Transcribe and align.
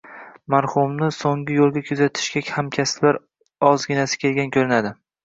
Marhumni 0.53 1.09
so`ngi 1.17 1.57
yo`lga 1.57 1.83
kuzatishga 1.89 2.43
hamkasblardan 2.55 3.69
ozginasi 3.69 4.21
kelgan 4.25 4.51
ko`rinadi 4.57 4.95